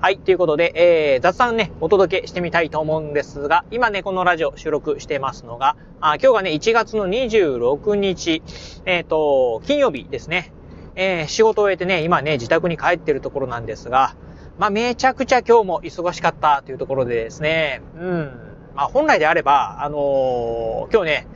[0.00, 8.40] はい、ということで、えー、雑談ね、お届けしてみたいと思うんですが、今ね、このラジオ収録してますのが、あ今日がね、1月の26日、
[8.84, 10.52] えっ、ー、と、金曜日ですね。
[10.94, 14.14] えー、仕事を終えてね、今ね、自宅に帰ってるところなんですが、
[14.56, 18.40] まあ、めちゃくちゃ今日も忙しかったというところでですね、うん。
[18.76, 21.28] まあ、本来であれば、あのー、今日ね、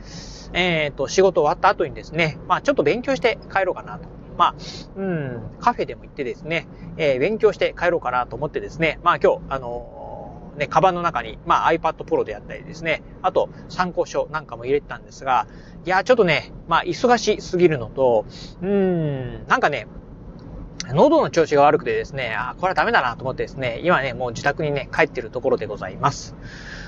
[0.53, 4.22] えっ、ー、と、仕事終わった後にですね、まあ、ちょっと勉強して帰ろうかなと。
[4.37, 4.55] まあ、
[4.95, 15.47] うん、カフェでも行ってですね、えー、勉強して帰ろうかなと思ってですね、まあ今日、あのー、ね、カバンの中に、まあ iPad Pro であったりですね、あと参考書なんかも入れてたんですが、
[15.85, 18.25] いや、ちょっとね、まあ忙しすぎるのと、
[18.61, 19.87] うん、なんかね、
[20.91, 26.35] 喉の調子が悪くてですね、あこれはダメだなと思ってですね、今ね、もう自宅にね、帰ってるところでございます。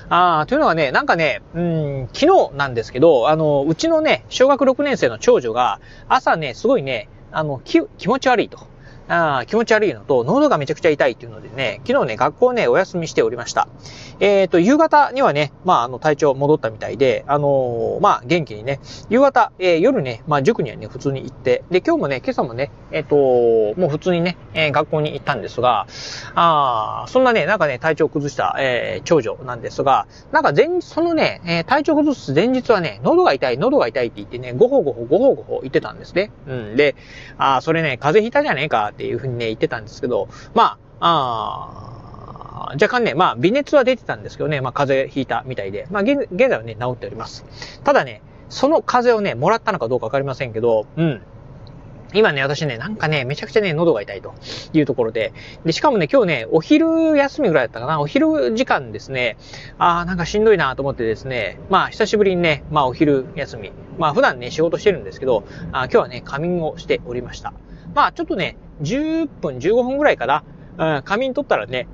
[0.08, 8.72] あというのはね、なんかね、うん、昨日なんですけど、あの、うちのね、小学6年生の長女が、朝ね、すごいね、あの、気、気持ち悪いと。
[9.08, 13.68] あ気持ち悪いのと、喉がめちゃくちゃ痛いっていうのでね、昨日ね、学校ね、お休みしておりました。
[14.18, 25.86] えっ、ー、と、夕方にはね、まあ、あの、体調戻ったみたいで、あのー、まあ、元気にね、夕方、えー、夜ね、まあ、塾にはね、普通に行って、で、今日もね、今朝もね、えっ、と、もう普通にね、え学校に行ったんですが、
[26.34, 36.30] あそんなね、なんかね、体調崩した、え長女なんですが、なんか前日、そのね、え体調崩す前日はね、喉が痛い、喉が痛いって言ってね、ごほごほ、ごほごほ言ってたんですね。
[36.46, 36.76] うん。
[36.76, 36.94] で、
[37.38, 47.44] あそれね、風邪ひいたじゃねえかっていうふうにね、言ってたんですけど、まあ、あ若干ね、まあ、微熱は出てたんですけどね、まあ、風邪ひいたみたいで、まあ、現在はね、治っております。
[47.84, 51.22] ただね、その風邪をね、もらったのかどうかわかりませんけど、うん。
[52.14, 54.32] 今ね、私ね、なんかね、めちゃくちゃね、喉が痛いと
[54.72, 55.32] いうところで。
[55.64, 59.36] で、しかもね、今日ね、お昼休みぐらいだったかな、お昼時間ですね、
[59.78, 63.72] あーなんかしんどいなと思ってですね、まあ、久しぶりにね、まあ、お昼休み。
[63.98, 67.52] まあ、普段ね、仕事してるんですけど、あ今日はね、仮眠をしておりました。
[67.94, 70.44] まあ、ちょっとね、10分、15分ぐらいかな、
[70.78, 71.88] うん、仮眠取ったらね、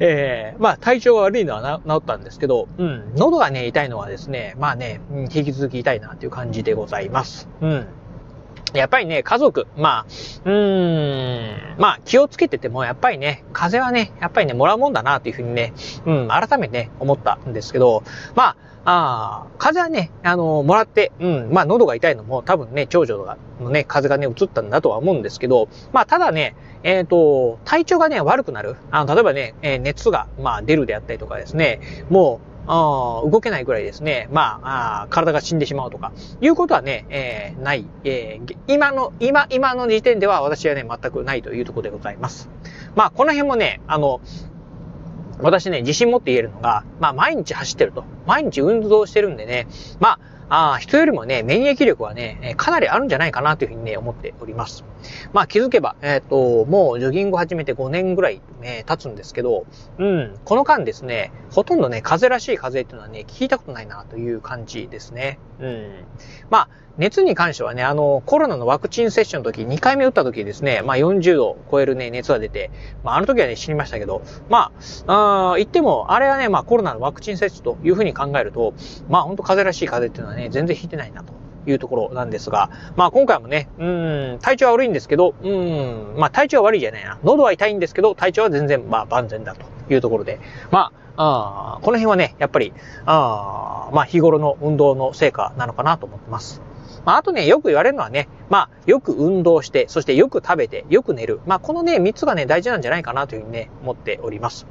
[0.00, 7.48] えー、まあ体調が悪いのは治ったんですけど、うん、喉がね、痛いのはですね、まあね、うん引き続き痛いなっていう感じでございます。
[7.60, 7.86] うん。
[8.74, 10.06] やっぱりね、家族、まあ、
[10.44, 15.72] うーん、まあ気をつけてても、やっぱりね、風邪はね、やっぱりね、もらうもんだなっていうふうにね、
[16.04, 18.02] うん、改めてね、思ったんですけど、
[18.34, 23.18] まあ、あ、風邪はね、あの、もらって、うん、まあ喉が痛いのも多分ね、長女
[23.60, 28.76] のね、風邪がね、移ったんだとは思うんですけど、まあただね、えっ、ー、と、体調がね、悪くなる。
[28.90, 42.50] あの、例えばね、えー、熱が、まあ出るであったりとかですね、もう、動けないぐらいですね、まああ、体が死んでしまうとか、いうことはね、えー、ない、えー、今の、今、今の時点では私はね、全くないというところでございます。
[42.94, 44.20] まあ、この辺もね、あの、
[45.40, 48.04] 私ね、自信持って言えるのが、まあ、毎日走ってると。
[48.26, 49.66] 毎日運動してるんでね、
[50.00, 54.84] まあ、ああ人よりもね、免疫力はね、かなりあるんじゃないかなというふうにね、思っております。
[55.32, 59.66] まあ気づけば、えっ、ー、と、もうジョギング始めて5年ぐらい、ね、経つんですけど、
[59.98, 65.38] うん、この間ですね、ほとんどね、風邪らしい風っていうのはね、聞いたことないなという感じですね。
[65.60, 66.04] うん。
[66.50, 72.72] まあ、熱に関してはね、あの、コロナのワクチン接種の時、2回目打った時ですね、まあ40度超えるね、熱が出て、
[73.04, 74.72] まああの時はね、死にましたけど、ま
[75.06, 78.74] あ、あ言っても、あれはね、まあコロナのワクチン接種というふうに考えると、
[79.08, 81.32] まあ本当風邪らしい風っていうのはねね、全然引いてないなと。
[81.66, 87.18] いうところなんですが、まあ今回もね、うん、体調は悪いんですけど、うん、まあ体調は悪いじゃないな。
[87.22, 90.40] 喉は痛いんですけど、体調は全然、まあ万全だというところで、
[90.70, 92.72] まあ、あこの辺はね、やっぱり、
[93.04, 96.62] あまあ日頃の運動の成果なのかなと思ってます。
[97.04, 101.40] まあ、あとね、よく言われるのはね、まあ、よく運動して、そしてよく食べて、よく寝る。
[101.46, 104.66] まあ、このね、3つがね、大事なんじゃないかなというふうにね、思っております。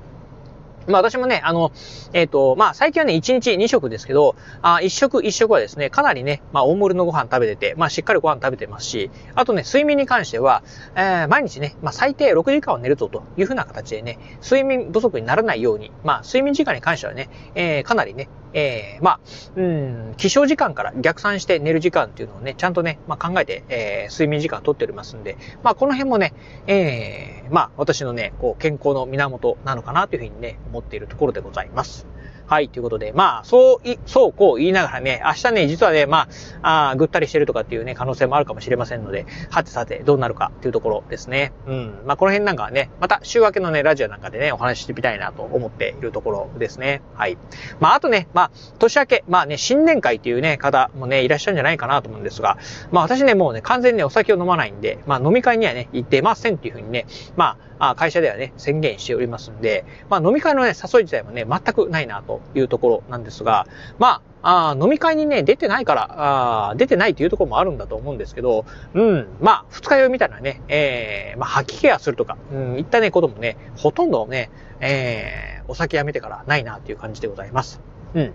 [0.88, 1.72] まあ私もね、あの、
[2.14, 10.64] えっ、ー、と、まあ最近はね、1日2食ですけど、あ1食1食はですね、かなりね、まあ大盛りのご飯食べてて、まあしっかりご飯食べてますし、あとね、睡眠に関しては、
[10.96, 19.20] えー、毎日ね、まあ最低6時間は寝るぞというふうな形でね、睡眠不足にならないように、まあ睡眠時間に関してはね、えー、かなりね、えー、まあ、
[19.56, 26.34] うん、起床時間から逆算して寝る時間っていうのをね、ちゃんとね、まあ考えて、えー、睡眠時間をとっておりますんで、まあこの辺もね、
[26.66, 32.08] えー、まあ私のね、こう健康の源なのかなというふうにね、思っているところでございます。
[32.48, 36.30] はい、ということで、まあ、そうい、そうこう言いながらね、明日ね、実はね、ま
[36.62, 41.52] あ、あぐったりしてるとかっていうね、可能性もあるかもしれませんので、はてさて、どうなるかっていうところですね。
[41.68, 42.04] うん。
[42.06, 47.02] まあ、この辺なんかはね、また週明けのね、ラジオなんかでね、お話ししてみたいなと思っているところですね。
[47.16, 47.38] はい。
[47.82, 52.58] まあ、あとね、まあ、年明け、まあね、新年会っていうね、方もね、いらっしゃるんじゃないかなと思うんですが、
[52.92, 63.68] まあ、私ね、もうね、完全にね、お酒を飲まないんで、まあ、飲み会にはね、行ってませんっていうふうにね、まあ、会社ではね、宣言しておりますんで、まあ、飲み会のね、誘い自体もね、全くないなというところなんですが、
[64.00, 74.50] まあ、あ飲み会にね、出てないから、あ出てないというところもあるんだと思うんですけど、うん、まあ、二日酔いみたいなね、えー、まあ、吐き気がするとか、うん、いったね、こともね、ほとんどね、
[74.80, 77.82] えー、お酒やめてからないなっていう感じでございます。
[78.14, 78.34] うん。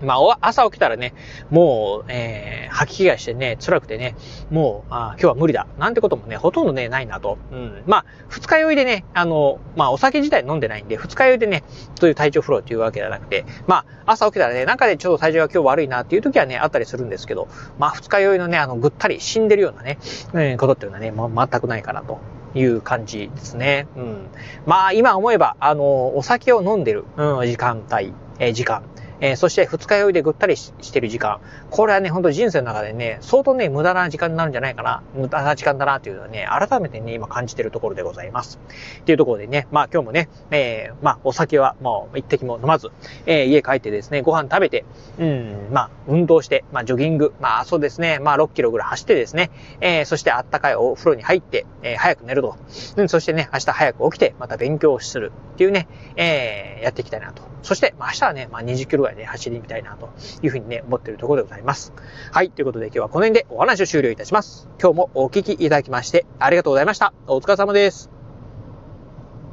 [0.00, 1.14] まあ、朝起きたらね、
[1.50, 4.16] もう、えー、吐き気がしてね、辛くてね、
[4.50, 5.66] もう、あ今日は無理だ。
[5.78, 7.38] なんてこともね、ほとんどね、ないなと。
[7.52, 7.82] うん。
[7.86, 11.62] まあ、二日酔いでね、あの、まあ、お酒自体飲んでないんで、二日酔いでね、
[11.98, 17.48] そういう体調不良っていうわけじゃなくて、まあ、朝起きたらね、なんかでちょっと体調が今日悪いなっていう時はね、あったりするんですけど、
[17.78, 19.98] まあ、二日酔いのね、あの、ぐったり死んでるようなね、
[20.32, 22.18] うん、ことっていうのはね、もう全くないかなと。
[22.54, 23.86] いう感じですね。
[23.96, 24.26] うん。
[24.66, 28.82] まあ、今思えば、あの、お酒を飲んでる、うん、時間帯、えー、時間。
[29.22, 31.40] えー、そして二日酔いでぐったりしてる時間。
[31.70, 35.02] これはね、ほんと人生の中でね、相当ね、無駄な時間になるんじゃないかな。
[35.14, 38.58] 無駄な時間だなっていうのはね、改めてね、今感じてるところでございます。
[39.00, 42.90] っていうところでね、まあ今日もね、えー、まあお酒はもう一滴も飲まず、
[43.26, 44.84] えー、家帰ってですね、ご飯食べて、
[45.20, 52.56] うん、まあ運動して、まあジョギング、まあそうですね、まあ6キロぐらい走ってですね、えー、そしてあったかいお風呂に入って、えー、早く寝ると。
[52.96, 55.86] うん、そしてね、明日早く起きて、また勉強するっていうね、
[56.16, 57.42] えー、やっていきたいなと。
[57.62, 60.10] そして、まあ明日はね、まあ20キロぐらいで走りみたいなと
[60.42, 61.92] いうふうにね、思っているところでございます。
[62.30, 62.50] はい。
[62.50, 64.68] ということで今日はこの辺でお話を終了いたします。
[64.80, 67.12] 今日もお聞きいただきましてありがとうございました。
[67.26, 68.11] お疲れ様です。